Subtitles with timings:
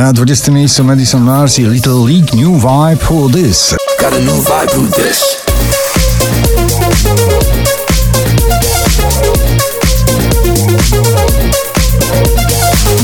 [0.00, 3.74] Na 20 miejscu Madison Mars i Little League New Vibe Who This.
[4.00, 5.36] Got a new vibe, who this?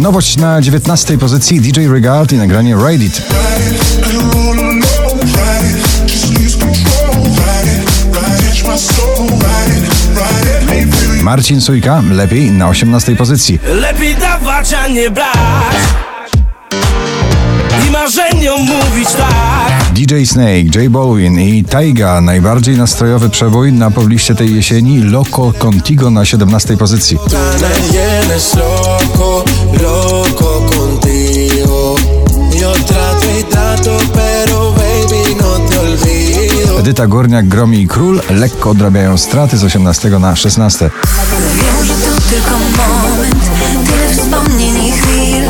[0.00, 3.22] Nowość na 19 pozycji DJ Regard i nagranie Ride It.
[11.22, 13.58] Marcin Sujka lepiej na 18 pozycji.
[13.64, 16.11] Lepiej dawać, a nie brać
[17.88, 24.34] I marzeniom mówić tak DJ Snake, J Balwin i Taiga najbardziej nastrojowy przebój na pobliście
[24.34, 27.18] tej jesieni Loco Contigo na 17 pozycji.
[28.56, 29.44] loco,
[29.82, 31.96] loco contigo.
[32.60, 36.78] Yo trato y trato, pero baby no te olvido.
[36.78, 40.90] Edyta Górniak, Gromi i Król lekko odrabiają straty z 18 na 16.
[41.54, 43.36] Wiem, że to tylko moment
[43.86, 45.44] Tyle wspomnień i chwil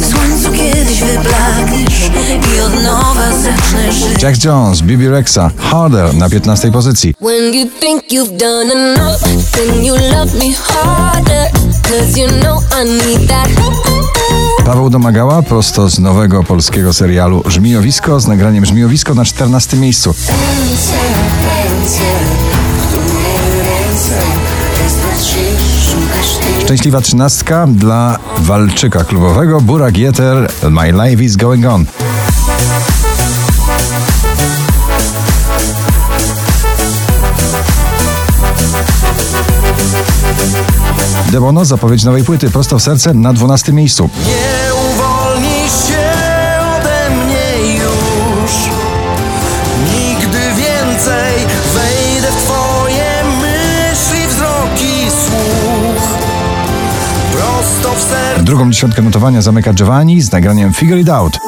[0.00, 2.10] W słońcu kiedyś wyblakniesz
[2.56, 3.30] I od nowa
[3.70, 7.14] żyć Jack Jones, Bibi Rexa, Harder na 15 pozycji.
[7.20, 9.20] When you think you've done enough
[9.52, 11.50] Then you love me harder
[11.82, 13.48] Cause you know I need that
[14.64, 20.14] Paweł Domagała prosto z nowego polskiego serialu Żmijowisko z nagraniem Żmijowisko na 14 miejscu.
[26.70, 31.86] Szczęśliwa trzynastka dla walczyka klubowego Burak Jeter My Life is Going On.
[41.32, 44.10] Debono zapowiedź nowej płyty prosto w serce na 12 miejscu.
[58.42, 61.38] Drugą dziesiątkę notowania zamyka Giovanni z nagraniem Figure It Out.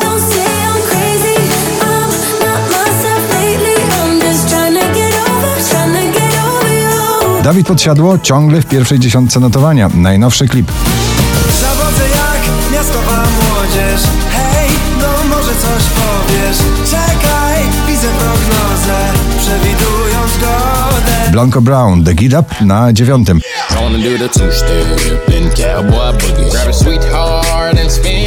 [7.43, 9.91] Dawid Podsiadło ciągle w pierwszej dziesiątce notowania.
[9.95, 10.73] Najnowszy klip.
[11.61, 14.71] Zawodzę jak miastowa młodzież Hej,
[15.01, 16.62] no może coś powiesz
[21.32, 23.41] Blanco Brown, The Get Up na dziewiątym.
[23.81, 26.50] Wanna do the two step and cowboy boogie.
[26.50, 28.22] Grab a sweetheart and spin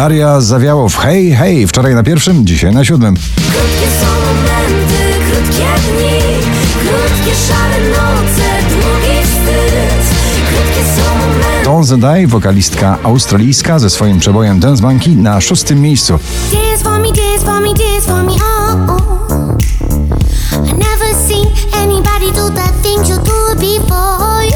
[0.00, 3.14] Daria Zawiałow, hej, hej, wczoraj na pierwszym, dzisiaj na siódmym.
[3.16, 6.20] Krótkie są momenty, krótkie dni,
[6.72, 9.74] krótkie szare noce, długi wstyd.
[10.48, 11.02] Krótkie są
[11.74, 12.26] momenty.
[12.26, 16.18] Wokalistka australijska ze swoim przebojem Dance Monkey na szóstym miejscu.
[16.52, 19.58] Dance for me, dance for me, dance for me, oh, oh.
[20.68, 21.46] I never seen
[21.82, 24.46] anybody do the things you do before.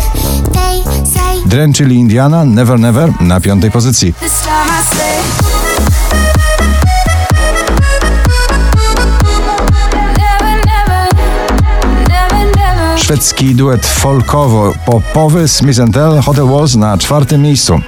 [0.52, 4.14] They say Dren, czyli Indiana, Never Never na piątej pozycji.
[4.14, 5.23] This time I say.
[13.24, 17.80] Szwedzki duet folkowo-popowy Smith Tell Hotel Walls na czwartym miejscu.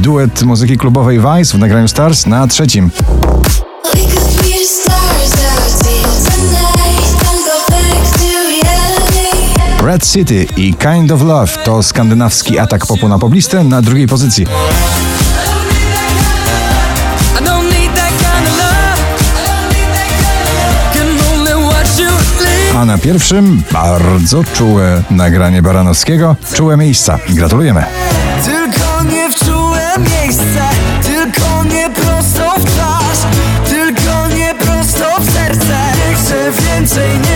[0.00, 2.90] Duet muzyki klubowej Vice w nagraniu Stars na trzecim.
[9.84, 14.46] Red City i Kind of Love to skandynawski atak popu na poblistę na drugiej pozycji.
[22.82, 26.36] A na pierwszym bardzo czułe nagranie Baranowskiego.
[26.54, 27.18] Czułe miejsca.
[27.28, 27.84] Gratulujemy.
[28.44, 30.62] Tylko nie w czułe miejsce
[31.02, 33.18] Tylko nie prosto w twarz
[33.68, 35.76] Tylko nie prosto w serce
[36.08, 37.31] Nie chcę więcej, nie